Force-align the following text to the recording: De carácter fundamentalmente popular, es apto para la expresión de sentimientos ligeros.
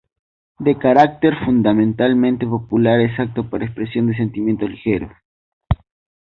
De 0.57 0.79
carácter 0.79 1.35
fundamentalmente 1.45 2.47
popular, 2.47 2.99
es 3.01 3.19
apto 3.19 3.47
para 3.51 3.59
la 3.65 3.69
expresión 3.69 4.07
de 4.07 4.15
sentimientos 4.17 4.67
ligeros. 4.71 5.11